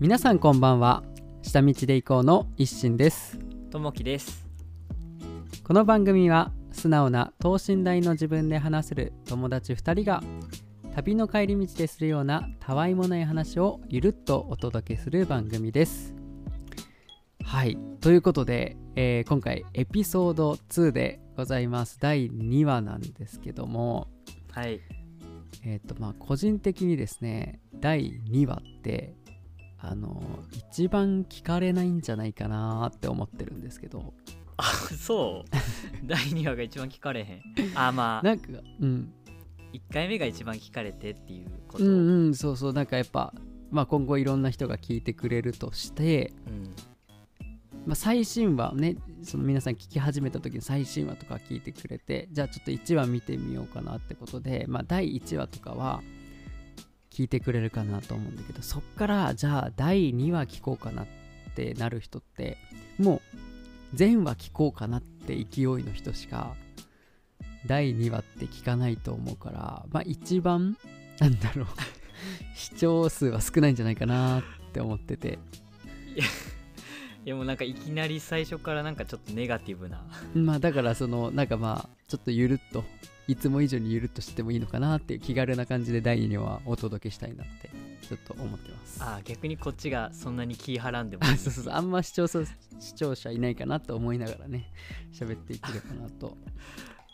[0.00, 1.02] 皆さんこんばんは。
[1.42, 3.38] 下道で行こうの一心です。
[3.70, 4.48] ともきです。
[5.62, 10.22] この番組は素直な等身大の自分で話せる友達2人が
[10.94, 16.14] 旅の帰り道でするようなたわいもない話をゆるっとお届けする番組です。
[17.44, 17.76] はい。
[18.00, 21.98] ということで、えー今回エピソード2でございます。
[22.00, 24.08] 第2話なんですけども。
[24.50, 24.80] はい。
[25.62, 29.14] えっ、とまあ個人的にですね第2話って
[29.82, 34.12] あの一番聞かれないんじゃないかなって思ってるんですけど。
[34.56, 34.64] あ
[34.98, 35.50] そう。
[36.06, 37.42] 第2話が一番聞かれへん。
[37.74, 38.22] あまあ。
[38.22, 38.48] なんか
[38.80, 39.12] うん。
[39.72, 41.84] 1回目が一番聞かれてっていうこと。
[41.84, 42.72] うんうんそうそう。
[42.72, 43.32] なんかやっぱ
[43.70, 46.74] まあ今後いろんな人が聞いてくれるとして、うん。
[47.86, 56.02] まあ、最新話ねその皆さん聞き始めた時の最新話とか聞いてくれてじゃあちょっと1話見てみようかなってことで、まあ、第1話とかは
[57.10, 61.06] 聞いてくれるかなと思うんだけどそっからじゃあ第2話聞こうかなっ
[61.54, 62.56] てなる人って
[62.98, 63.20] もう
[63.94, 66.54] 全話聞こうかなって勢いの人しか
[67.66, 70.76] 第2話って聞かないと思うからまあ一番
[71.18, 71.66] なんだろう
[72.54, 74.42] 視聴数は少ないんじゃないかなっ
[74.72, 75.38] て思ってて。
[77.22, 80.02] いやもうなんかいきなり最初からなんかちょっとネガティブな。
[80.34, 82.82] まあだからそのなんかまあちょっとゆるっと
[83.30, 87.70] いつも以上にゆるっとしてもいいのかなっていう気軽な感じで第2話お届けしたいなって
[88.08, 88.98] ちょっと思ってます。
[89.00, 91.74] あ逆にこっちがそんなに気はらんでもあそうそうそう。
[91.74, 92.40] あんま視聴者
[92.80, 94.72] 視聴者いないかなと思いながらね
[95.14, 96.36] 喋っていければなと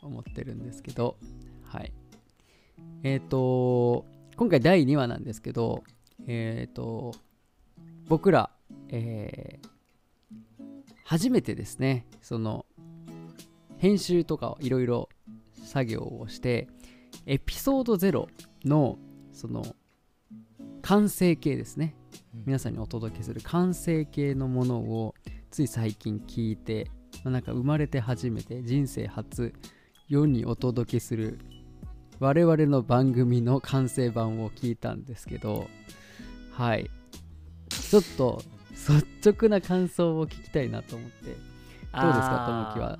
[0.01, 1.19] 思ってるんですけど。
[1.65, 1.93] はい。
[3.03, 4.07] えっ、と
[4.37, 5.85] 今回第2話なんですけど
[6.27, 7.15] えっ、と
[8.09, 8.51] 僕ら、
[8.89, 9.77] えー
[11.09, 12.67] 初めてですねその
[13.79, 15.09] 編集とかをいろいろ
[15.67, 16.69] 作業をして
[17.27, 18.27] エピソード0
[18.65, 18.99] の
[19.33, 19.65] その
[20.83, 21.97] 完成形ですね。
[22.35, 22.43] うん。
[22.47, 25.15] 皆さんにお届けする完成形のものを
[25.51, 26.91] つい最近聞いて、
[27.25, 29.53] まあなんか生まれて初めて人生初
[30.09, 31.39] 世にお届けする
[32.21, 35.69] 我々の番組の完成版を聞いたんですけど
[36.53, 36.89] はい。
[37.69, 41.17] ちょっと率直な感想を聞きたいなと思って。
[41.25, 41.43] どうです
[41.95, 42.75] かあー。
[42.75, 42.99] ともきは？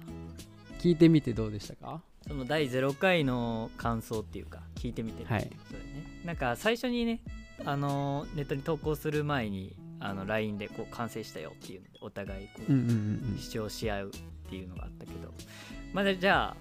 [0.81, 2.03] 聞いてみてどうでしたか？
[2.29, 5.29] その第0回の感想っていうか聞いてみてる。
[5.29, 5.43] はい。
[5.43, 5.61] っていう
[5.95, 7.21] ね、なんか最初にね
[7.65, 12.73] あのネットに投稿する前にあの LINE でこう完成したよっていうのでお互いこう、
[13.39, 15.33] 主張し合うっていうのがあったけど。
[15.93, 16.57] まだじゃあ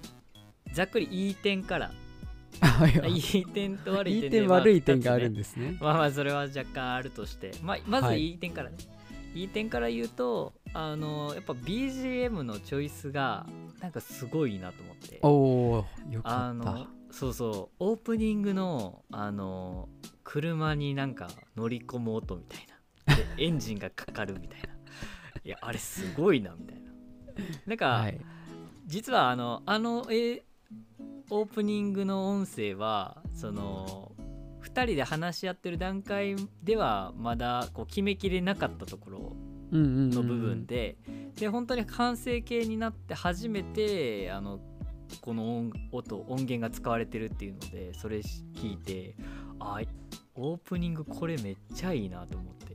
[0.72, 1.92] ざっくりいい点から
[2.60, 3.18] あいやい。
[3.18, 5.76] い点と悪いいい点でまあ点悪い点があるんですね。
[5.80, 8.16] まあまあそれは若干あるとして、まあ、まはい。
[8.18, 8.95] ずいい点からね、い、
[9.44, 13.46] い点から言うとあのやっぱ BGM のチョイスが
[13.80, 15.18] なんかすごいなと思って。
[15.22, 16.88] おおよかった。
[17.10, 17.76] そうそう。
[17.78, 19.88] オープニングのあの
[20.24, 22.66] 車になんか乗り込む音みたい
[23.06, 23.16] な。
[23.16, 24.68] で エンジンがかかるみたいな。
[25.44, 26.90] いやあれすごいなみたいな。
[27.66, 28.20] なんか、はい。
[28.86, 30.44] 実はあのあのえ
[31.30, 34.12] オープニングの音声はその
[34.66, 39.36] 2人で話し合ってる段階ではまだこう決めきれなかったところ
[39.72, 40.96] うんうんうんうんの部分で、
[41.34, 44.60] で本当に完成形になって初めてあの
[45.20, 49.16] この音音音源が使われてるっていうのでそれ聞いて
[49.58, 49.80] あ
[50.34, 52.65] オープニングこれめっちゃいいなと思って。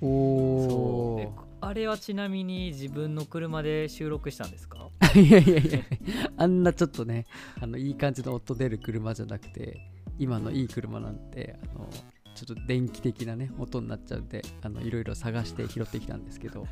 [0.00, 4.88] おおあれはちなみに自分の車で収録したんですか？
[5.14, 5.80] いやいやいや
[6.36, 7.26] あんなちょっとね
[7.60, 9.80] あのいい感じの音出る車じゃなくて
[10.18, 11.88] 今のいい車なんてあの
[12.34, 16.66] ちょっと電気的なね音になっちゃうんであのいろいろ探して拾ってきたんですけど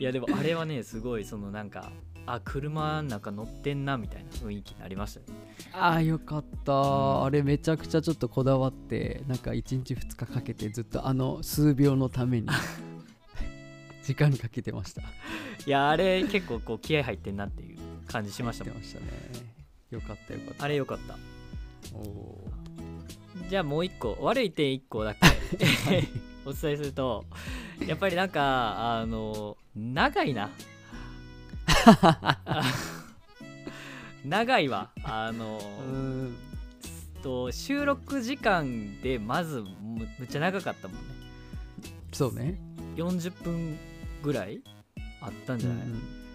[0.00, 1.90] いやでもあれはねすごいそのなんか
[2.24, 5.26] あ車なんか乗ってんなみたいな雰囲気になりましたね。
[5.72, 7.24] ああよかった、ん。
[7.24, 12.48] あれめちゃくちゃちょっとこだわってなんか1日2日かけてずっとあの数秒のために
[14.04, 15.02] 時間かけてました。
[15.02, 18.74] いやあれ結構こう気合入ってんなっていう感じしましたもん。
[18.74, 18.88] ね。
[19.90, 20.64] よかったよかった。
[20.64, 21.16] あれよかった。
[21.94, 22.50] おお
[23.48, 25.20] じゃあもう一個悪い点一個だけ
[26.44, 27.24] お伝えすると
[27.86, 30.50] やっぱりなんかあの長いな。
[34.24, 34.90] 長いわ。
[35.04, 35.60] あの
[37.22, 39.66] と収録時間でまずむ
[40.18, 41.04] むっちゃ長かったもんね。
[42.12, 42.58] そうね。
[42.96, 43.78] 40分
[44.22, 44.60] ぐらい
[45.20, 45.78] あったんじゃない、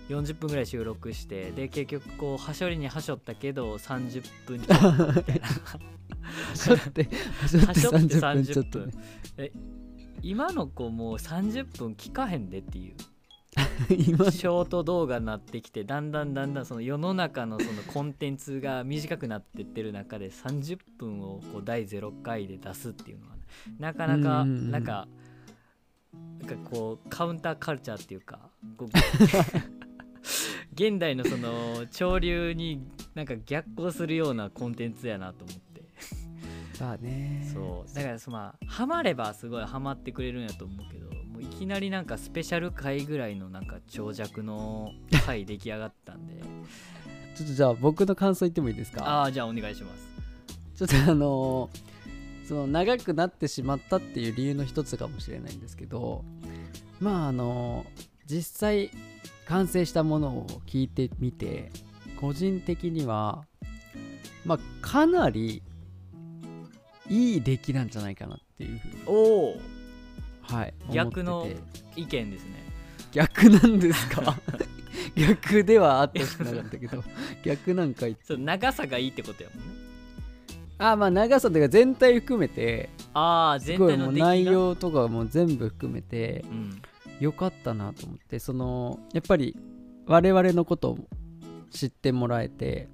[0.09, 5.45] 40分ぐらい収録してで結局こうはしょりにはしょったけど30分ちょっとみたいな。
[5.45, 5.53] は
[6.55, 7.09] しょって
[7.41, 8.85] はしょってはしょって30分ちょっ30とね。
[9.35, 9.51] 分。
[10.21, 12.95] 今の子もう30分聞かへんでっていう。
[12.95, 13.12] 今
[13.87, 23.35] ショート動画になってきてだんだんだんだんその世の中のそのコンテンツが短くなってってる中で30分をこう第0回で出すっていうのは、
[23.79, 25.07] なかなかなんか
[26.39, 28.49] なんかこうカウンターカルチャーっていうか
[30.73, 32.81] 現代のその潮流に
[33.13, 35.63] なんか逆行するようなコンテンツやなと思って。
[36.79, 37.47] まあね。
[37.53, 37.95] そう。
[37.95, 41.09] だからそまあハマればすごいハマってくれるんやと思うけど
[41.43, 44.91] いきなりなんかスペシャル回ぐらいのなんか長尺の
[45.25, 46.35] 回出来上がったんで。
[47.35, 49.03] ちょっとじゃあ僕の感想言ってもいいですか？
[49.07, 50.07] ああじゃあお願いします。
[50.75, 51.93] ちょっとあのー
[52.47, 56.25] その長くなってしまったっていう理由の一つかもしれないんですけど
[56.99, 58.91] まああのー実際
[59.47, 61.71] 完成したものを聞いてみて
[62.19, 63.45] 個人的には
[64.45, 65.63] まあかなり
[67.09, 68.95] いい出来なんじゃないかなっていうふうに。
[69.07, 69.61] おお
[70.43, 70.73] はい。
[70.91, 71.47] 逆の
[71.95, 72.63] 意見ですね。
[73.11, 74.35] 逆なんですか？
[75.15, 77.03] 逆ではあってほしくなかったけど
[77.43, 78.25] 逆なんか言って。
[78.25, 79.65] そう長さがいいってことやもんね。
[80.79, 86.81] あまあ長さというか全体含めてすああ全体の内容とかも全部含めてうん
[87.19, 89.55] 良かったなと思ってそのやっぱり
[90.07, 90.99] 我々のことを
[91.69, 92.89] 知ってもらえて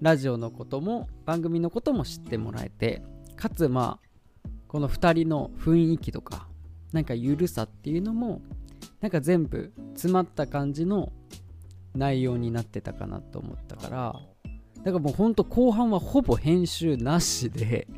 [0.00, 3.02] ラジオのことも番組のことも知ってもらえて
[3.36, 4.05] かつまあ
[4.76, 6.48] この2人の雰囲気とか
[6.92, 8.42] なんかゆるさっていうのも
[9.00, 11.14] なんか全部詰まった感じの
[11.94, 14.20] 内容になってたかなと思ったから
[14.84, 17.88] だからもうほんと後半はほぼ編集なしで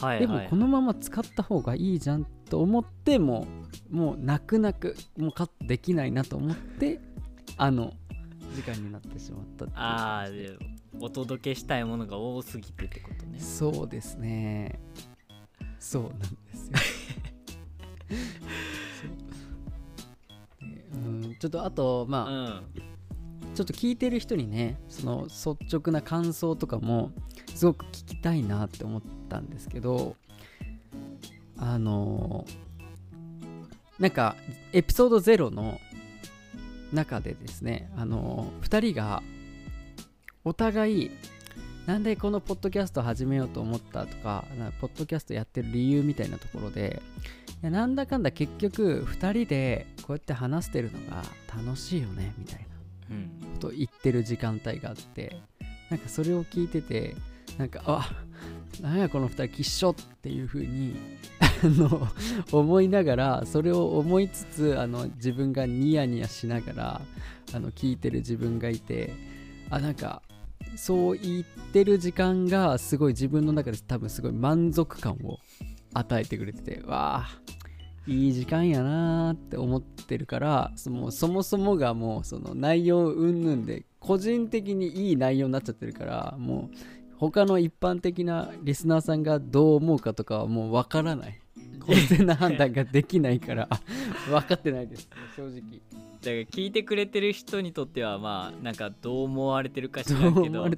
[0.00, 0.20] はいはい。
[0.20, 3.46] でもこのまま使った方がいいじゃんと思っても
[3.90, 7.00] もう泣く泣くもうカットできないなと思って
[7.58, 7.92] あの
[8.56, 10.56] 時間になってしまったっああで
[11.00, 13.38] お届けしたいものが多すぎてってことね。
[13.40, 14.80] そうですね
[15.82, 16.78] そうなんですよ。
[20.92, 21.00] そう。
[21.10, 22.34] んちょっとあとまあ、う
[22.78, 22.92] ん。
[23.54, 27.10] ちょっと聞いてる人にねその率直な感想とかも
[27.54, 30.16] すごく聞きたいなって思ったんですけど
[31.58, 32.46] あの
[33.98, 34.36] なんか
[34.72, 35.78] エピソード0の
[36.94, 39.22] 中でですねあの2人が
[40.44, 41.10] お互い
[41.86, 44.44] なんでこのポッドキャスト始めようと思ったとかか
[44.80, 47.02] ポッドキャストやってる理由みたいなところで
[47.60, 51.22] なんだかんだ結局2人でこうやって話してるのが
[51.54, 52.66] 楽しいよねみたいな
[53.10, 53.30] うん。
[53.54, 55.40] ことを言ってる時間帯があって
[55.90, 57.16] なんかそれを聞いてて
[57.58, 58.10] なんかあ
[58.80, 60.96] なんやこの2人きっしょっていう風に
[62.52, 67.00] 思いながらそれを思いつつあの自分がニヤニヤしながら
[67.54, 69.12] あの聞いてる自分がいて
[69.70, 70.22] あなんか
[70.76, 75.38] そう言ってる時間がすごい自分の中で多分すごい満足感を
[75.94, 77.42] 与えてくれててわあ
[78.06, 86.76] いい時間やなーって思ってるからそのそもそもがもうその内容云々で個人的にいい内容になっちゃってるからもう
[87.16, 91.40] 他の一般的なリスナーさんがどう思うかとかはもうわからない。
[91.82, 93.68] 公正な判断ができないから
[94.28, 95.60] 分かってないです正直
[96.22, 100.68] だから聞いてくれてる人にとってはまあなんかどう思われてるか知らんけど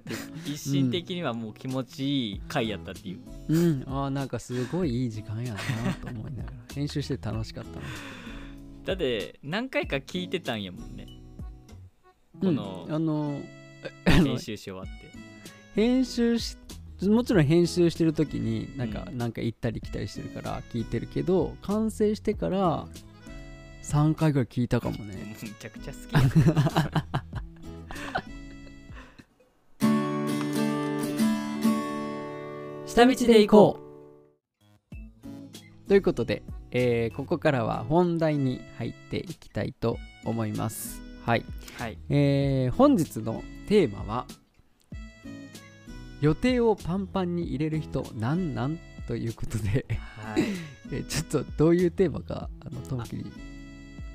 [0.47, 3.19] 一心的にはもう気持ちいい回やったっていう、
[3.49, 5.61] うんああなんかすごいいい時間やな
[6.01, 7.81] と思いながら編集して楽しかった
[8.87, 11.07] だって何回か聞いてたんやもんね
[12.41, 13.41] このうんあの
[14.07, 14.91] あの編集し終わって
[15.75, 16.57] 編集し
[17.11, 22.87] もちろん編集してる時になんか、うんなんか行ったり来たりしてるから聞いてるけど完成してから
[23.83, 25.37] 3回ぐらい聞いたかもね。
[25.43, 27.05] むちゃくちゃ好きや
[32.87, 33.85] 下道で行こう。
[35.89, 41.03] ということで、えーここからは本題に入っていきたいと思います。
[41.25, 41.45] はい、
[41.79, 41.99] はい。
[42.09, 44.27] えー本日のテーマは
[46.21, 48.79] 予定をパンパンに入れる人なんなん？
[49.07, 49.85] ということで
[50.17, 50.43] はい。
[50.93, 53.25] えーちょっとどういうテーマかあのトモキに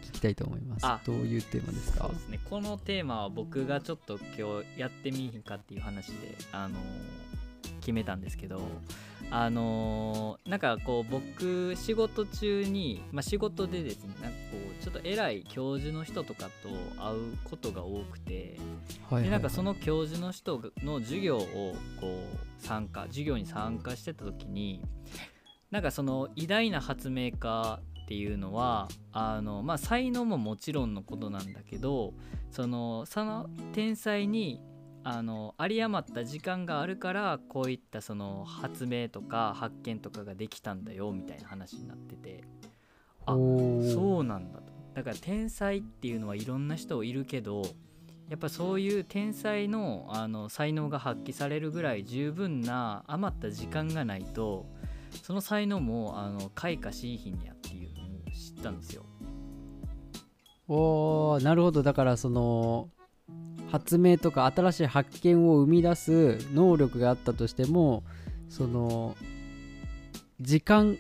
[0.04, 0.86] 聞きたいと思います。
[0.86, 2.06] あどういうテーマですか？
[2.06, 2.40] そうですね。
[2.50, 6.82] このテーマは僕がちょっと今日やってみひんかっていう話であのー
[7.82, 8.62] 決めたんですけど
[9.32, 16.70] あのーなんかこう僕仕事中に、まあ、仕事でですねなんかこうちょっと偉い教授の人とかと
[17.00, 18.58] 会うことが多くて
[19.10, 24.82] はいでなんかその教授の人の授業をこう参加授業に参加してた時に
[25.70, 32.14] なんかその偉大な発明家っていうのはあの、まあ、才能ももちろんのことなんだけど
[32.50, 34.60] そのその天才に
[35.10, 42.44] あの有り余った時間があるからこういったその発明とか発見とかができたんだよみたいな話になってて。
[43.26, 44.74] あそうなんだと。
[44.96, 47.62] だから天才っていうのはいろんな人いるけど
[48.28, 54.66] やっぱそういう天才のあの才能が発揮されるぐらい十分な余った時間がないと
[55.24, 58.10] その才能もあの開花しいひんやっていうのを
[58.60, 59.06] ったんですよ。
[60.68, 61.82] おーなるほど。
[61.82, 62.90] だからその
[63.72, 68.04] 発明とか新しい発見を生み出す能力があったとしても
[68.50, 69.16] その
[70.42, 70.98] 時間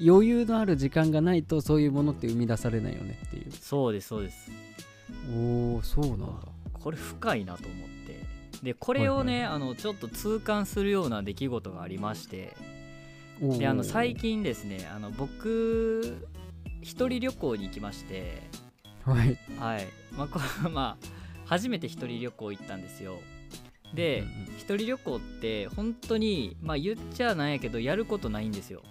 [0.00, 3.52] 余裕のある時間がないとそういうものって生み出されないよねっていう。
[3.52, 4.50] そうですそうです。
[5.34, 6.26] おおそうなんだ。
[6.72, 8.24] これ深いなと思って。
[8.62, 12.56] でこれをね、あのちょっと痛感するような出来事がありまして。
[13.40, 16.28] であの最近ですねあの僕
[16.82, 18.42] 一人旅行に行きまして。
[19.04, 19.36] はい。
[19.58, 19.88] はい。
[20.12, 20.38] まあこ
[20.70, 21.17] まあ
[21.48, 23.20] 初めて一人旅行行ったんですよ。
[23.94, 28.82] で、うんうん一人旅行って本当にまあ言っちゃなんやけどやることないんですよ。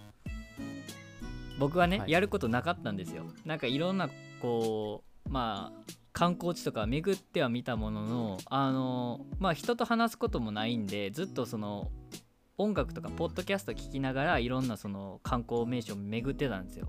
[1.58, 2.10] 僕はね、はい。
[2.10, 3.24] やることなかったんですよ。
[3.44, 4.10] なんかいろんな
[4.42, 11.92] こうまあ観光地とか巡っては見たもののあのまあ人と話すこともないんでずっとその
[12.56, 16.88] 音楽とかポッドキャスト聞きながらいろんなその観光名所を巡ってたんですよ。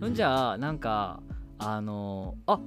[0.00, 1.20] うんじゃあなんか
[1.58, 2.58] あのあ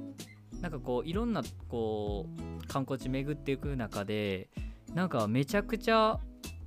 [0.61, 2.27] なんかこういろんなこ
[2.63, 4.49] う観光地巡っていく中で
[4.93, 6.19] なんかめちゃくちゃ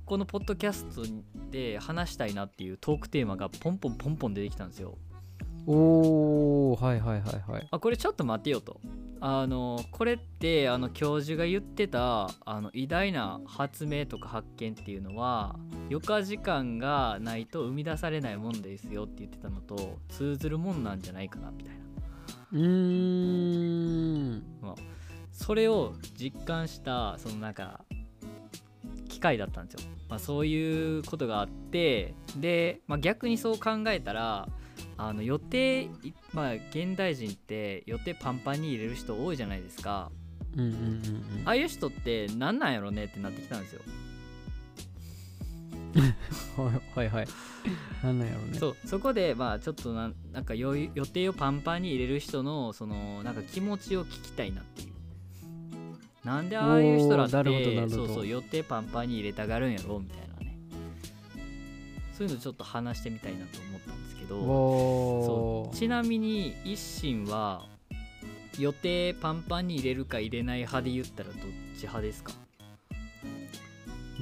[0.05, 1.03] このポッドキャスト
[1.51, 4.97] で話したいなっていうトークテーマがポンポンポンポン出てきたんですよ。
[5.65, 8.81] おーはいはいはいはいあこれちょっと待てよと。
[9.21, 15.55] あのこれってあの教授が言ってたあの偉大な発明とか発見っていうのは
[15.89, 21.82] 余暇時間がないと生み出されないもんですよって言ってたのと通ずるもんなんじゃないかなみたいな。
[22.53, 24.43] うーん。
[25.31, 27.81] それを実感したそのなんか
[29.09, 34.47] 機会だったんですよ、まあ、そういうことがあってで、まあ、逆にそう考えたら
[34.95, 35.89] あの予定い
[36.33, 40.11] まあ現代人って予定パンパンに入れる人多いじゃないですか。
[40.55, 41.41] うんうんうんうん。
[41.45, 43.81] ああいう人って何なんやろねってなってきたんですよ
[46.95, 47.07] はいはい。
[47.09, 47.27] はい
[48.03, 48.57] なんなんやろうね。
[48.57, 48.75] そう。
[48.85, 54.93] そこでまあちょっとなんなんか予予定をパンパンに入れる人のそのなんか気持ちを聞きたいなっていう。
[56.25, 60.57] なんでああいう人らってそうそう予定パンパンに入れたがるんやろみたいなね。
[62.13, 67.65] そういうのちょっと話してみたいなと思ったんですけどそうちなみに一心は
[68.59, 71.41] 予定パンパンに入れるか入れない派で言ったらどっ
[71.75, 72.31] ち派ですか？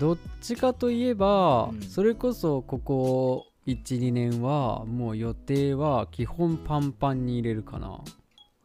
[0.01, 1.81] どっちかといえば、うん。
[1.84, 8.01] それこそここ12年はもう予定は基本パンパンに入れるかな。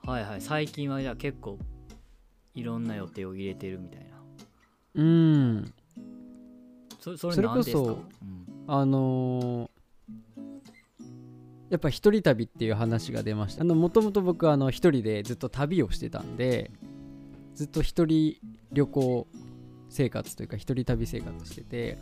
[0.02, 0.40] はいはい。
[0.40, 1.58] 最近はじゃあ結構
[2.54, 4.06] いろんな予定を入れてるみたいな。
[4.94, 5.74] うん。
[7.00, 8.00] そそれそれこそうん。
[8.66, 9.70] あのー
[11.68, 13.64] やっぱ一人旅っていう話が出ました。
[13.64, 16.70] もともと僕はあの一人でずっと旅をしてたんで
[17.56, 18.36] ずっと一人
[18.72, 19.26] 旅行
[19.88, 21.98] 生活というか一人旅生活してて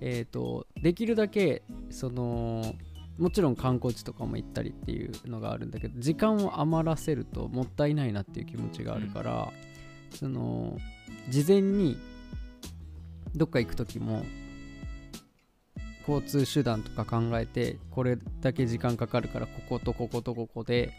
[0.00, 2.74] えっ、とできるだけその
[3.18, 9.52] もちろん観光地とかも行ったりっていうのがあるんだけど時間を余らせるともったいないなっていう気持ちがあるから、
[10.14, 10.76] その
[11.28, 11.96] 事前に
[13.36, 14.24] どっか行く時も
[16.06, 20.92] 交通手段とか考えてこれだけ時間かかるからこことこことここで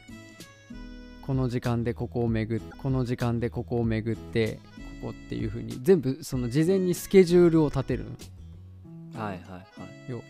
[1.22, 4.60] この時間でここを巡ってこの時間でここを巡って
[5.02, 8.06] ここっていう風に全部その事前にスケジュールを立てる
[9.14, 10.24] はいはいはい。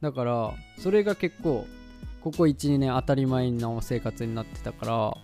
[0.00, 1.66] だからそれが結構
[2.20, 5.16] ここ12年当たり前の生活になってたから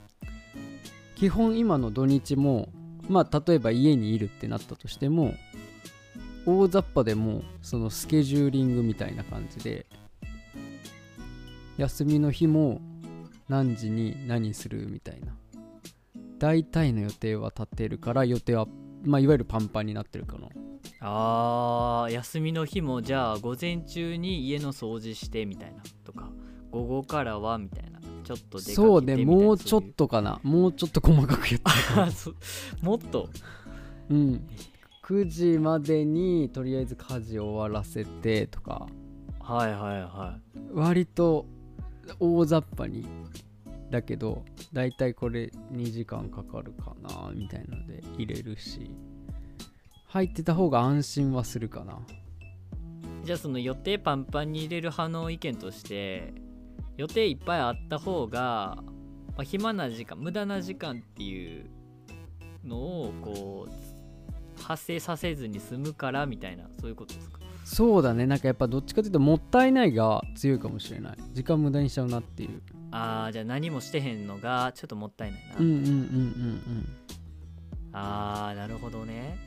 [1.16, 2.68] 基本今の土日も
[3.08, 5.34] まあ例えば家にいるってなったとしても
[6.46, 9.86] 大雑把でもそのスケジューリングみたいな感じで
[11.76, 12.80] 休みの日も
[13.48, 15.34] 何時に何するみたいな
[16.44, 18.66] 大体の予定は立てるから予定は
[19.02, 20.48] まあいわゆるパンパンになってるかな。
[21.00, 26.30] あー休みの日もじゃあ午前中に家の掃除してみたいなとか
[26.70, 30.38] 午後からはみたいなちょっと出かけてそうねもうちょっとかな。
[30.42, 32.02] もうちょっと細かく言って そういう。
[32.02, 32.34] あそ
[32.82, 33.30] もっと。
[34.10, 34.46] うん。
[35.02, 38.86] 9時までにとりあえず家事終わらせてとか。
[39.40, 40.38] はいはいは
[40.74, 41.46] 割と
[42.20, 43.06] 大雑把に
[43.94, 48.90] だけどだいたいこれ2時間かかるかなみたいなので入れるし。
[50.06, 51.94] 入ってた方が安心はするかな。
[51.94, 56.32] いじゃあその予定パンパンに入れる派の意見として
[56.96, 58.84] 予定いっぱいあった方が、ま
[59.38, 61.66] あ、暇な時間無駄な時間っていう
[62.64, 67.40] のをこう発生させずに済むからみたいなそういうことですか？
[67.64, 68.24] そうだね。
[68.26, 71.16] なんかやっぱどっちかというともったいないが強いかもしれない。
[71.32, 72.62] 時間無駄にしちゃうなっていう
[72.96, 76.88] あーじゃあ何もしてへんのがちょっともったいないな、うんうんうんうん
[77.92, 79.38] あーなるほどね。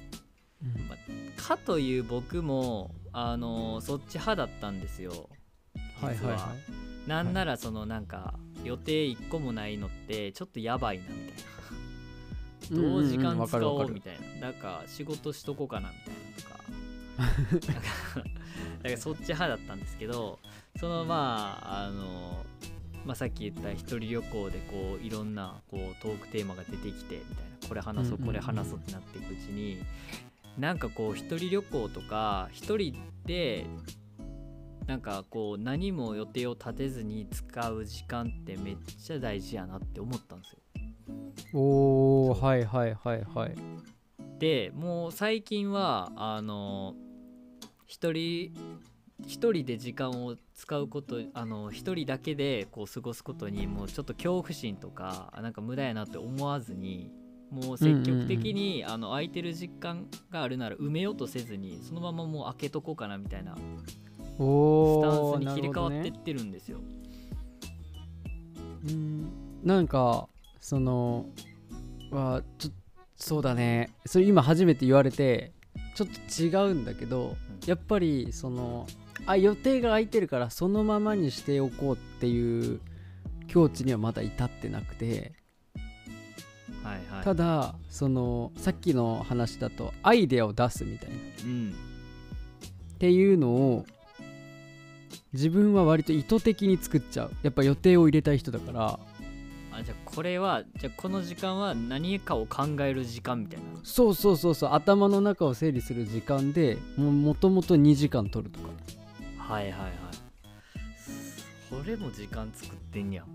[0.63, 0.69] うん。
[0.69, 5.29] うんかという僕もあのそっち派だったんですよ。
[6.01, 6.55] はいはいは
[7.05, 7.09] い。
[7.09, 12.81] なんならそのなんか予定1個もないのってちょっとやばいなみたいな。
[12.81, 14.47] どう時間使おうみたいな。
[14.47, 16.57] なんか仕事しとこうかなみたいなとか。
[17.73, 17.89] なんか
[18.83, 20.39] なんかそっち派だったんですけど
[20.79, 22.45] そのまああの
[23.07, 29.79] まあ、さっき言った一人旅行でこういろんなこうトークテーマが出てきてみたいなこれ話そうこれ話そうってなっていくうちに
[30.59, 33.65] なんかこう一人旅行とか一人で
[34.87, 40.59] なんかこう何も予定を立てずに使う時間ってめっちゃ大事やなって思ったんですよ。
[41.53, 43.55] おおそうはいはいはいはい
[44.37, 46.93] でもう最近はあの
[47.85, 48.53] 一人
[49.25, 57.11] 一人で時間を使うことあの一人だけでこう過ごすことにもうちょっと恐怖心とかなんか無駄やなって思わずに
[57.49, 63.59] もう積極的に、あの空いてる時間があるなら埋めようとせずにそのままもう開けとこうかなみたいなス
[64.39, 66.79] おタおンスに切り替わってってるんですよ。
[68.87, 69.29] うん。
[69.63, 70.27] なんか
[70.59, 71.25] その
[72.11, 72.71] はちょ
[73.15, 73.93] そうだね。
[74.05, 75.53] それ今初めて言われて
[75.95, 77.67] ちょっと違うんだけど、うん。
[77.67, 78.85] やっぱりその
[79.27, 82.79] あ予定が空いてるからそのままにしておこうっていう
[83.47, 85.33] 境地にはまだ至ってなくて。
[86.83, 91.15] はいはい、ただそのさっきの話だとアイデアを出すみたいな。
[91.15, 91.75] っうん。
[92.97, 93.85] ていうのを
[95.33, 97.31] 自分は割と意図的に作っちゃう。
[97.43, 98.99] やっぱ予定を入れたい人だから。
[99.73, 103.65] あじゃあこれはじゃあこの時間は何かを考える時間みたいな。
[103.83, 104.69] そうそうそうそう。
[104.71, 108.69] 頭の中を整理する時間でももともと2時間取るとか
[109.47, 109.91] はいはいはい。
[111.69, 113.27] それも時間作ってんやん。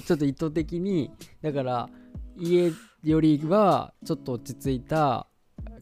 [0.00, 1.10] ちょっと意図的に
[1.42, 1.88] だから
[2.36, 2.70] 家
[3.02, 5.26] よりはちょっと落ち着いた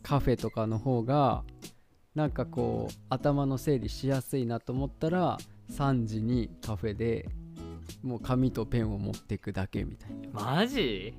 [0.02, 1.44] カフェとかの方が
[2.14, 5.36] なんかこう頭の整理しやすいなと思ったら
[5.70, 7.28] 3時にカフェで
[8.02, 11.12] もう紙とペンを持っていくだけみたいマジ？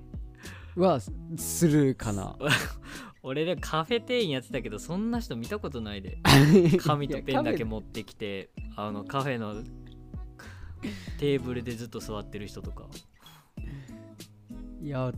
[0.75, 0.99] なは
[1.37, 2.35] するかな
[3.21, 6.19] 俺でカフェ店員やってたけどそんな人見たことないで。
[6.79, 9.63] 紙とペンだけ持ってきてあのカフェの
[11.19, 12.87] テーブルでずっと座ってる人とか。
[14.81, 15.11] や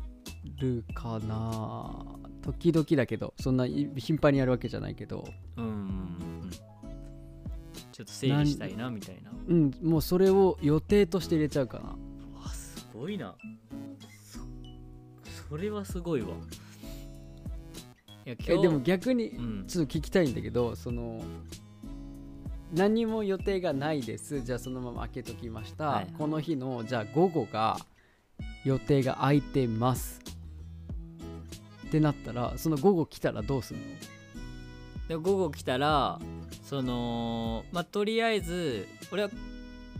[0.59, 2.05] るかな。
[2.41, 5.27] 時々だけどそんない頻繁にやるわけじゃないけど。
[5.57, 6.49] うん。
[7.91, 9.31] ちょっと整理したいなみたいな。
[9.47, 11.89] うんもうそれを予定として入れちゃうかな。
[12.41, 13.35] わすごいな。
[14.23, 14.39] そ
[15.49, 16.29] それはすごいわ
[18.25, 19.65] えでも逆にうん。
[19.67, 21.21] ちょっと聞きたいんだけどその
[22.73, 24.41] 何も予定がないです。
[24.41, 26.07] じゃあそのまま開けときました、はいはい。
[26.17, 27.77] この日のじゃあ午後が
[28.63, 30.21] 予定が空いてます。
[31.87, 33.83] ってなったらその午後来たらどうすんの？
[35.09, 36.19] で午後来たら
[36.63, 39.29] そのまあとりあえず俺は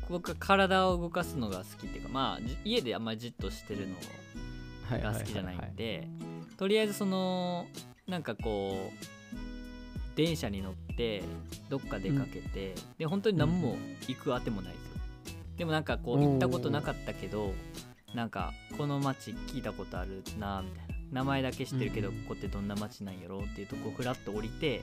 [0.09, 3.95] 僕は体を動かすのが好きっていうかまあじ家であんまりじっとしてるの
[4.89, 6.07] はいが好きじゃないんで
[6.55, 7.65] とりあえずその
[8.11, 11.23] なんかこう電車に乗って
[11.69, 14.79] どっか出かけて、で本当に何も行くあてもないで
[15.25, 15.37] すよ。
[15.57, 17.53] でもなんかこう行ったことなかったけど
[18.13, 20.91] なんかこの街聞いたことあるなみたいな。
[21.11, 22.15] 名前だけ知ってるけど、うん。
[22.23, 24.81] ここってどんな街なんやろうっていうとこふらっと降りて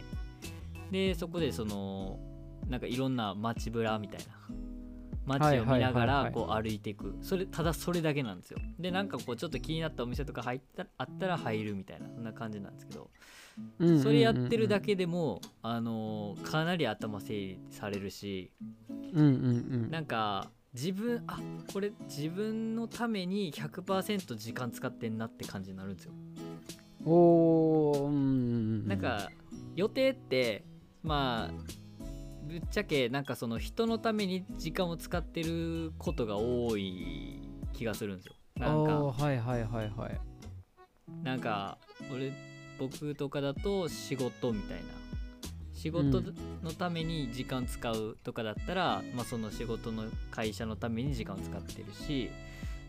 [0.90, 2.18] でそこでその
[2.68, 4.54] なんかいろんな街ぶらみたいな
[5.28, 7.16] 街を見ながらこう歩いていく。
[7.22, 8.58] それただそれだけなんですよ。
[8.78, 13.10] でなんかこうちょっと気になったお店とか入ったあったら入るみたいなそんな感じなんですけど。
[13.80, 14.02] うんうんうんうん。
[14.02, 18.52] それやってるだけでもあのーかなり頭整理されるし
[19.12, 19.28] うんう
[19.88, 21.40] んなんか自分あ
[21.72, 26.12] これ自分のために100%時間使ってんなって感じになるんですよ。
[26.12, 28.16] うんおうんう
[28.84, 28.88] ん。
[28.88, 29.30] なんか
[29.74, 30.64] 予定って
[31.02, 31.54] まあ
[32.48, 37.42] ぶっちゃけなんかその人のために時間を使ってることが多い
[37.74, 38.34] 気がするんですよ。
[38.56, 39.00] なんか。
[39.00, 40.20] はいはいはいはい。
[41.22, 41.78] なんか
[42.12, 42.32] 俺
[42.78, 44.84] 僕とかだと仕事みたいな。
[45.74, 46.34] 仕事うん。
[46.64, 52.30] のために時間使うとかだったら、まあ、その仕事の会社のために時間を使ってるし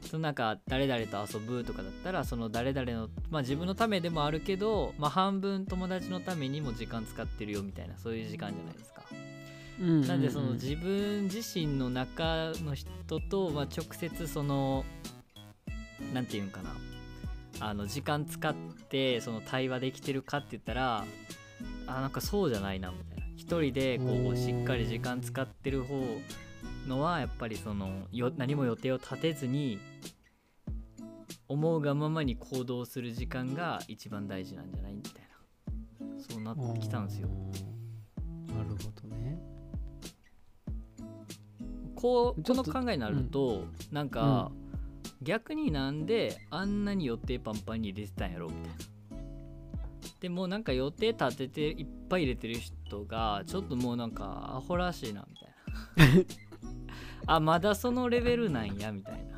[0.01, 8.88] そのなんか誰々と遊ぶとかだったらその誰々の、まあ、自分のためでもあるけど、まあ、半分友達のためにも時間使ってるよみたいなそういう時間じゃないです
[9.79, 14.83] なんでそのうん自分自身の中の人と、まあ、直接その
[16.13, 16.75] なんていうんかな。
[17.61, 18.55] あの時間使っ
[18.89, 21.03] てその対話できてるかって言ったら
[21.87, 23.25] あなんかそうじゃないなみたいな。
[23.35, 25.99] 一人でこうしっかり時間使ってる方
[26.87, 29.79] のはやっぱりそのよ何も予定を立てずに
[31.47, 35.29] 思うがままに行動する時間が一番大事なんじゃないみたいな。
[36.29, 37.29] そうなってきたんですよ。
[38.47, 39.58] なるほどね
[41.99, 44.51] こうこの考えになると、なんか、
[45.21, 48.69] 逆になんであんなに予定パンパンに入れてたんやろみたいな。
[50.21, 56.25] でもなんか予定立てていっぱい入れてる人がちょっともうなんかアホらしいなみたいな。
[57.35, 59.35] あまだそのレベルなんやみたいな。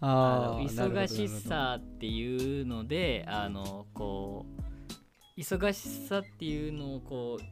[0.00, 4.46] あの忙しさっていうのであのこ
[5.36, 7.44] う忙しさっていうのをこう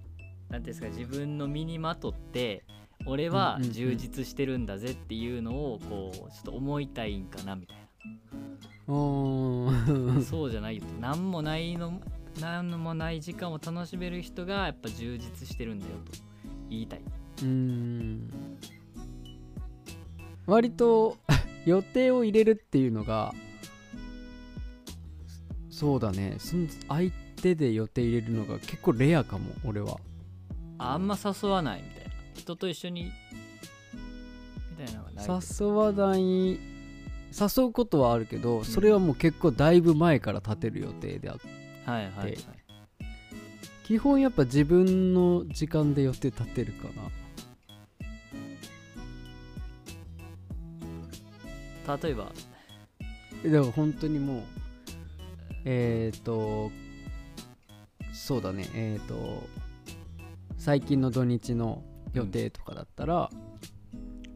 [0.51, 2.65] 何ていうんですか自分の身にまとって
[3.07, 7.77] 俺は充実してるんだぜっていうのをこうちょっと思いたいんかなみたい
[8.89, 10.23] おなー。
[10.25, 12.01] そうじゃないよ何もないの
[12.41, 16.13] 何もない時間を楽しめる人がやっぱ充実してるんだよと
[16.71, 17.01] 言いたい。
[17.01, 18.31] うーん。
[20.47, 21.19] 割と
[21.67, 23.33] 予定を入れるっていうのが
[25.71, 26.37] そうだね。
[26.39, 27.11] その相
[27.43, 29.99] 手で予定入れるのが結構レアかも俺は。
[30.79, 32.02] ああんま誘わないみたいな
[32.43, 33.13] 人と一緒に
[34.73, 36.51] みたいなのがない誘わない
[37.33, 41.47] 誘うことはあるけどそれはもう結構だいぶ前から立てる予定であって。
[41.87, 42.39] はいはいはい。
[43.85, 46.89] 基本やっぱ自分の時間で予定立てるか
[51.87, 51.97] な。
[51.97, 52.25] 例えば。
[52.25, 54.43] だから本当にもう
[55.65, 56.71] えっ、ー、と
[58.13, 59.43] そうだねえっ、ー、と
[60.59, 63.31] 最近の土日の予定とかだったら、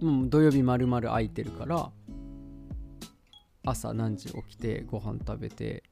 [0.00, 1.90] もう土曜日まるまる空いてるから
[3.64, 5.82] 朝何時起きてご飯食べて、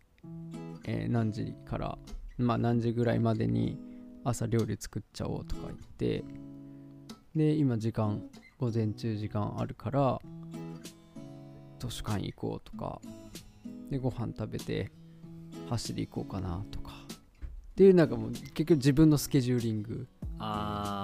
[0.87, 1.99] えー何時から
[2.37, 3.79] まあ何時ぐらいまでに
[4.25, 6.25] 朝料理作っちゃおうとか言って
[7.35, 8.23] で今時間
[8.59, 10.21] 午前中時間あるから
[11.79, 13.01] 図書館行こうとか
[13.91, 14.91] でご飯食べて
[15.69, 16.93] 走り行こうかなとか。
[17.73, 20.07] っていうなんかもう結局自分のスケジューリング。
[20.39, 21.04] ああ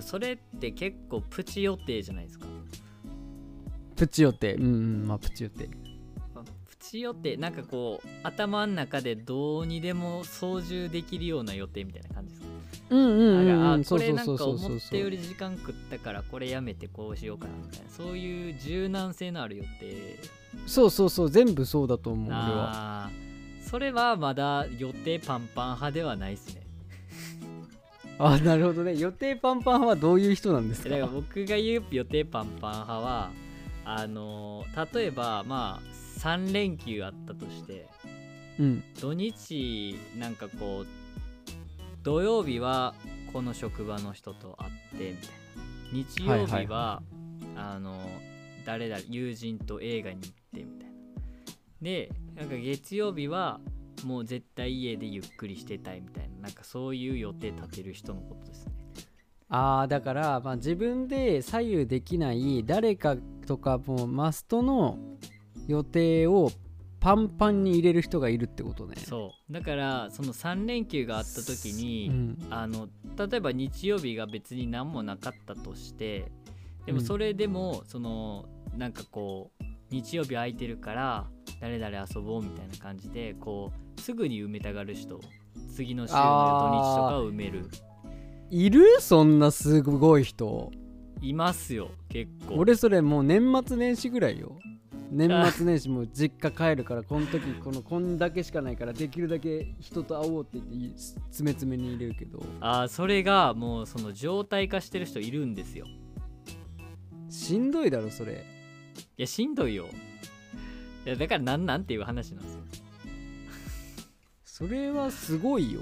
[0.00, 2.46] それって結構プチ予定じゃないですか？
[3.96, 4.54] プチ予定。
[4.54, 4.66] うんう
[5.04, 5.68] んまあプチ予定。
[6.34, 7.36] まあプチ予定。
[7.36, 12.46] なんかこう頭の中でどうにでも操縦できるような予定みたいな感じですか？
[12.90, 14.48] うんうんうん、うん、そうこれなんそうそう。
[14.50, 17.90] そうか思ったより時間食ったからこれやめてこうしようかなみたいな。
[17.90, 20.18] そういう柔軟性のある予定。
[20.66, 21.30] そうそうそう。
[21.30, 23.10] 全部そうだと思う俺は。
[23.62, 26.61] それはまだ予定パンパン派ではないですね
[28.18, 28.96] あなるほどね。
[28.96, 30.88] 予定パンパンはどういう人なんですか？
[30.90, 33.30] だから僕が言う予定パンパン派は
[33.84, 37.88] あの例えばまあ3連休あったとして
[38.58, 38.84] うん。
[39.00, 40.86] 土日なんかこう
[42.02, 42.94] 土曜日は
[43.32, 45.42] この職場の人と会ってみたいな。
[45.92, 47.02] 日曜日は,、はいは
[47.56, 48.00] あの
[48.64, 50.92] 誰々友人と映画に行ってみたいな。
[51.82, 53.60] でなんか月曜日は
[54.04, 58.72] もう絶対家でゆっくりしてたいみたいななんかそういう予定立てる人のことですね。
[59.48, 64.98] あーだから、まあ、自分で左右できない誰かとかもうマストの
[65.68, 66.50] 予定を
[67.00, 68.94] パンパンに入れる人がいるってことね。
[68.96, 69.52] そう。
[69.52, 72.38] だからその3連休があった時に、うん。
[72.48, 72.88] あの
[73.18, 76.30] 例えば日曜日が別に何もなかったとして
[76.86, 81.26] でもうんそれでも、そのなんかこう日曜日空いてるから
[81.60, 85.20] 誰々遊ぼうみたいな感じでこうすぐに埋めたがる人
[85.74, 87.70] 次の週の土日とかを埋める。
[88.50, 89.00] いる？
[89.00, 90.70] そんなすごい人。
[91.22, 92.56] いますよ結構。
[92.56, 94.58] 俺それもう年末年始ぐらいよ。
[95.10, 102.42] 年末年始もう実家帰るからこの時このこんだけしかないからできるだけ人と会おうって言ってい詰め詰めに入れるけど。
[102.60, 105.86] あーそれがもうその状態化してる人いるんですよ。
[107.28, 108.44] しんどいだろそれ。
[109.16, 109.86] いやしんどいよ。
[111.06, 112.61] いやだからなんなんっていう話なんですよ
[114.62, 115.80] それはすごいよ。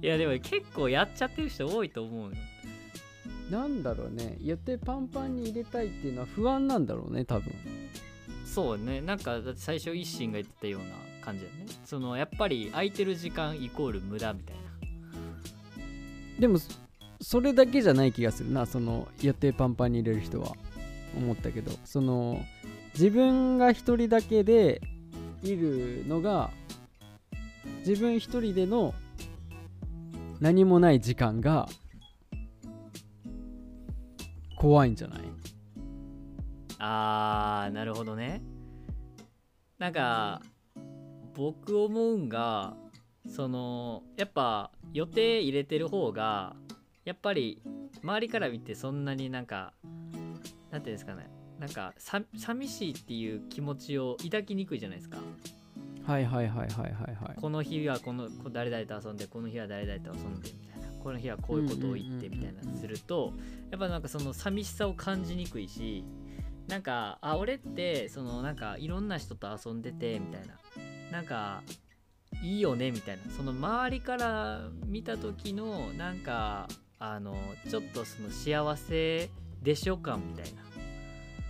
[0.00, 2.36] いやでも結構やっちゃってる人多いと思うよ。
[3.50, 4.36] なんだろうね。
[4.40, 7.52] 予定パンパンに入れたいっていうのは不安なんだろうね多分。
[8.44, 9.00] そうね。
[9.00, 10.86] なんかだって最初一心が言ってたような
[11.24, 11.66] 感じだよね。
[11.84, 14.62] そのやっぱり空いてる時間イコール無駄みたいな。
[16.38, 16.70] でもそ
[17.20, 18.64] それだけじゃない気がするな。
[18.64, 20.52] その予定パンパンに入れる人は。
[21.16, 21.72] 思ったけど。
[21.84, 22.40] その
[22.92, 24.80] 自分が一人だけで
[25.42, 26.52] いるのが
[27.86, 28.94] 自分一人での
[30.40, 31.68] 何もない時間が
[34.56, 35.20] 怖いんじゃない？
[36.78, 38.42] あーなるほどね。
[39.78, 40.40] なんか
[41.34, 42.74] 僕思うんが
[43.28, 46.56] そのやっぱ予定入れてる方が
[47.04, 47.60] やっぱり
[48.02, 49.74] 周りから見てそんなになんか
[50.70, 51.28] なんていうんですかね。
[51.58, 55.18] なんかさ寂しいっていう気持ちを抱きにくいじゃないですか。
[56.06, 57.40] はいはいはいはいはいはい。
[57.40, 63.32] この日はこのこ誰々と遊んでこの日は誰々と遊んでみたいなこの日はこういうことを言ってみたいなすると
[63.70, 66.04] やっぱなんかその寂しさを感じにくいし
[66.68, 70.54] なんかあ俺ってそのなんかいろんな人と遊んでてみたいな
[71.12, 71.62] なんか
[72.42, 77.36] いいよねみたいなその周りから見た時のなんかあの
[77.68, 79.30] ちょっとその幸せ
[79.62, 80.62] でしょ感みたいな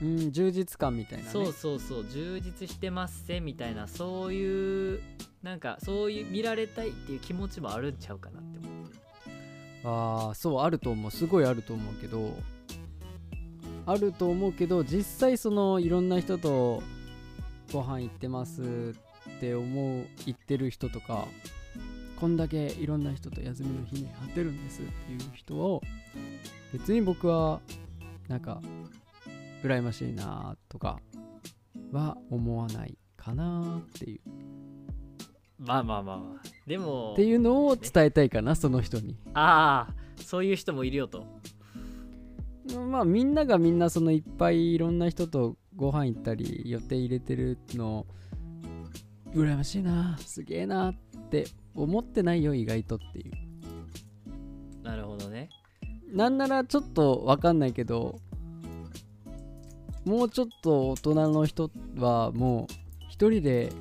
[0.04, 1.30] うん充実感みたいなね。
[1.30, 5.00] そうそうそう充実してますせみたいなそういう
[5.42, 8.98] なんかそういう見られたいっていう気持ちもあるんちゃうかなって思って
[9.84, 12.36] ああそうあると思うすごいあると思うけど
[13.86, 16.82] あると思うけど実際そのいろんな人と
[17.72, 21.26] ご飯行ってますって思う言ってる人とか
[22.18, 25.82] こんだけいろんな人と休みの日に会ってるんですっていう人を
[26.72, 27.60] 別に僕は
[28.28, 28.62] なんか
[29.64, 31.00] 羨ましいなとか
[31.90, 34.20] は思わないかなっていう。
[35.58, 36.42] まあまあまあまあ。
[36.66, 39.16] でもっていうのを伝えたいかなその人に。
[39.32, 41.24] ああそういう人もいるよと。
[42.90, 48.06] まあみんながみんなそのいっぱいいろんな人とご飯行ったり予定入れてるの
[49.34, 50.94] 羨ましいなすげえなっ
[51.30, 53.32] て思ってないよ意外とっていう。
[54.82, 55.48] なるほどね。
[56.12, 58.20] なんならちょっとわかんないけど
[60.04, 62.74] もうちょっと大人の人はもう
[63.08, 63.72] 一人で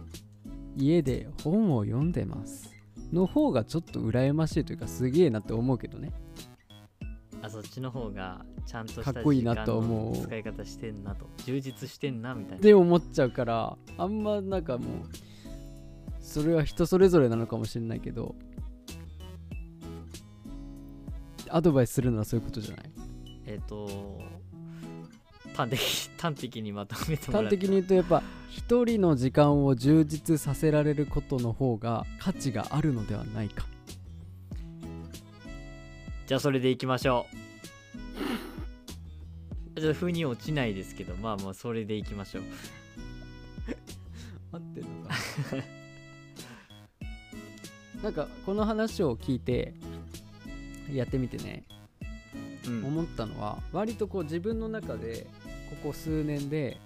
[0.77, 2.71] 家で本を読んでます
[3.11, 6.11] の方がちょっと羨ましいというかすげえなって思うけどね。
[7.41, 11.27] あそっちの方がちゃんとしたかっこいいなと思う時間の使い方してんなと。
[11.45, 12.57] 充実してんなみたいな。
[12.57, 14.87] って思っちゃうからあんまなんかもう
[16.21, 18.33] それは人それぞれなのかもしれないけど
[21.49, 22.91] アドバイスするのはそういうことじゃない？
[23.45, 24.21] えっ、と
[25.55, 25.79] 端的
[26.17, 33.65] 端的にまとめてもら端的に言うとやっぱ一人の時間を充実させられることの方が価値があるのではないか。
[36.25, 37.25] じゃあそれでいきましょ
[39.75, 39.79] う。
[39.79, 42.43] ちょっと風に落ちないですけどまあまあそれでいきましょう。
[44.53, 45.15] 合ってるのか
[45.57, 45.63] な？
[48.03, 49.73] なんかこの話を聞いて
[50.91, 51.63] やってみてね。
[52.67, 52.85] うん。
[52.85, 55.27] 思ったのは割とこう自分の中で
[55.69, 56.77] ここ数年で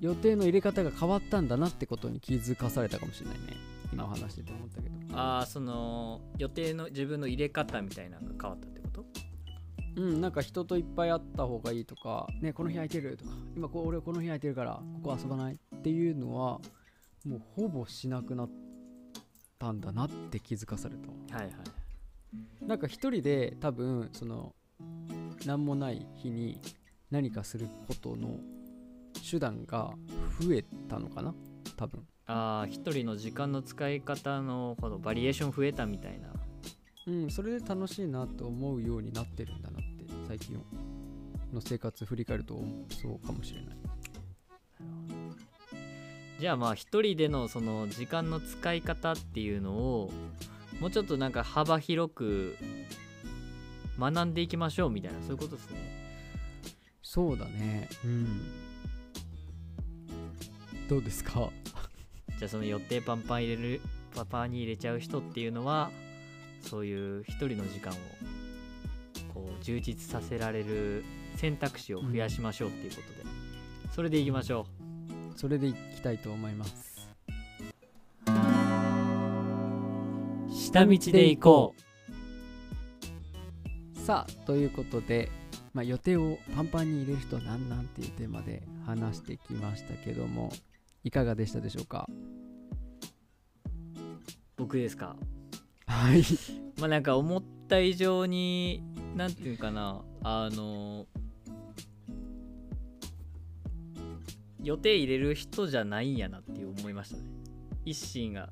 [0.00, 3.56] 予定の入れ方が変わったんだなってことに気づかされたかもしれないね。
[3.92, 5.18] 今話してて思ったけど。
[5.18, 9.04] ああその予定の自分の入れ方みたいなのが変わったってこと？
[9.96, 16.60] うんなんか人といっぱい会った方がいいとかねこの日空いてるとか今こう俺この日空いてるからここ遊ばないっていうのは
[17.26, 18.50] もうほぼしなくなっ
[19.58, 21.42] たんだなって気づかされたわ。
[21.42, 22.66] はいはい。
[22.66, 24.54] なんか一人で多分その
[25.46, 26.60] 何もない日に
[27.10, 28.38] 何かすることの
[29.28, 29.92] 手段が
[30.40, 31.34] 増えたのかな？
[31.76, 32.06] 多分。
[32.26, 36.28] ああ一人の時間の使い方のこのバリエーション増えたみたいな。
[37.06, 40.54] うんそれで楽しいなと思うようになってるんだなって最近
[41.52, 42.62] の生活振り返ると
[43.02, 43.76] そうかもしれない。
[46.38, 50.10] じゃあまあ一人でのその時間の使い方っていうのを
[50.80, 52.56] もうちょっとなんか幅広く
[54.00, 55.76] 学んでいきましょうみたいなそういうことですね。
[57.02, 57.88] そうだね。
[58.04, 58.26] うん。
[60.88, 61.50] どうですか？
[62.38, 63.80] じゃあその予定パンパン入れる
[64.14, 65.90] パパに入れちゃう人っていうのは
[66.62, 67.96] そういう一人の時間を
[69.34, 71.04] こう充実させられる
[71.36, 73.30] 選択肢を増やしましょうっていうことで、
[73.94, 74.66] それでいきましょ
[75.36, 77.08] それでいきたいと思います。
[78.26, 78.30] う
[80.52, 81.74] 下道で行こ
[84.04, 85.30] さあということで、
[85.72, 90.50] まあ、予定をパンパンに入れる人は何なんっていうテーマで話してきましたけども
[91.04, 92.08] いかがでしたでしょうか？
[92.08, 92.12] う
[94.56, 95.16] 僕ですか？
[95.86, 96.22] はい。
[96.80, 98.82] まあなんか思った以上に
[99.16, 101.06] なんていうかなあの
[104.62, 107.22] 予定入れる人じゃないんやなって思いましたね。
[107.84, 108.50] 一心が。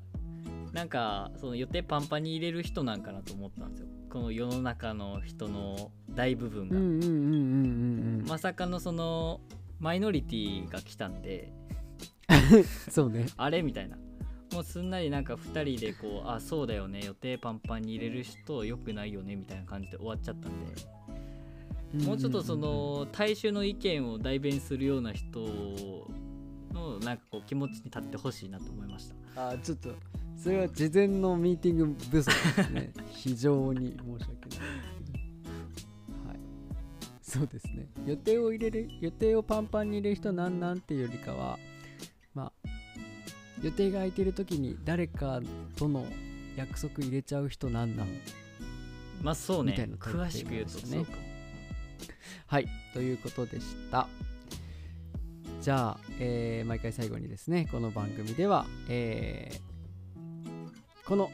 [0.73, 9.39] なんかその予定パンパンに入れる人なんかなと思ったんですよこの世の中の人の大部分が、まさかのその
[9.79, 11.51] マイノリティが来たんで。
[12.89, 13.27] そうね。
[13.37, 13.97] あれみたいな。
[14.53, 20.99] もうすんなりなんか2人でこうあそうだよね予定パンパンに入れる人良くないよねみたいな感じで終わっちゃったんで。
[22.05, 25.39] もうちょっとその大衆の意見を代弁するような人
[26.71, 29.49] のなんかこう気持ちに立ってほしいなと思いました。
[29.49, 29.89] あちょっと
[30.41, 32.93] それは事前のミーティング不足ですね。
[33.11, 34.67] 非常に申し訳ない。
[36.27, 36.39] はい。
[37.21, 37.89] そうですね。
[38.05, 41.59] 予定を入れる予定をパンパンに入れる人なんなんっていうよりかは
[42.33, 42.69] まあ
[43.61, 45.41] 予定が空いてる時に誰か
[45.75, 46.05] との
[46.55, 48.07] 約束入れちゃう人なんなん
[49.21, 49.71] まあそうね。
[49.73, 51.11] みたいなトーク詳しく言うとそうか。
[51.11, 51.17] も
[52.47, 52.67] はい。
[52.93, 54.07] ということでした。
[55.61, 59.68] じゃあ、えー毎回最後にですねこの番組では、えー
[61.09, 61.31] この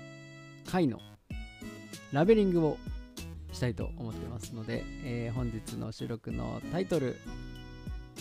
[0.72, 1.00] 回の
[2.14, 2.78] ラベリングを
[3.52, 7.18] したいと思ってますので、えー本日の収録のタイトル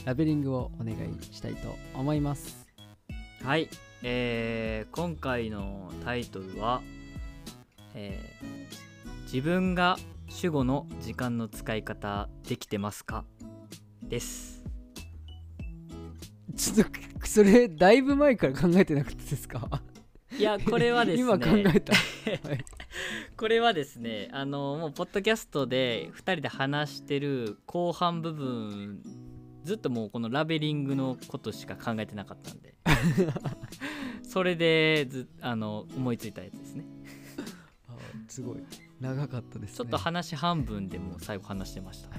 [0.05, 2.67] ラベリングをお願いしたいと思います
[3.45, 3.69] はい、
[4.03, 6.83] えー今回のタイトルは、
[7.95, 8.85] えー
[9.27, 9.97] 自分が
[10.29, 13.25] 主語の時間の使い方できてますか?」
[14.03, 14.63] です。
[16.57, 16.87] ちょっ
[17.21, 19.83] とそれだいぶ前から考えてなかったですか？
[20.39, 21.23] いやこれはですね。
[21.23, 21.45] 今考
[21.75, 22.65] えた、は い
[23.37, 29.03] これはですねあのもうポッドキャストで2人で話してる後半部分
[29.65, 32.75] ずっともうこのラベリングのことしか考えてなかったんで。
[34.23, 36.85] それでずあの思いついたやつですね。
[37.89, 37.97] あ
[38.29, 38.65] すごい。
[39.01, 39.77] 長かったですね。
[39.77, 42.11] ちょっと話半分でもう最後話してました。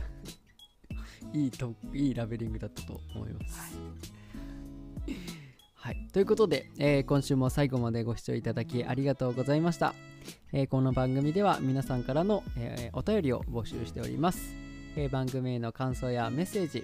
[1.33, 3.75] いいといいラベリングだったと思います。
[3.75, 3.81] は
[5.07, 5.15] い、
[5.85, 9.93] はいということで、えー今週も最後までご視聴いただきありがとうございました。
[10.51, 14.55] えーこの番組では皆さんからの、えーお便りを募集しております、
[14.95, 16.83] え番組への感想やメッセージ、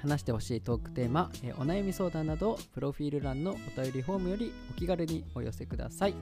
[0.00, 6.14] 話してほしいトークテーマ、えお悩み相談などプロフィール欄のお便りフォームよりお気軽にお寄せください。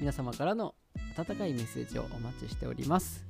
[0.00, 0.74] 皆様からの
[1.16, 3.24] 温かいメッセージをお待ちしております。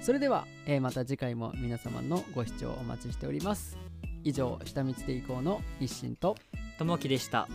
[0.00, 3.87] それでは、えまた次回も皆様のご視聴お待ちしております。
[4.24, 6.36] 以上、下道で行こうの一心と
[6.78, 7.48] ともきでした。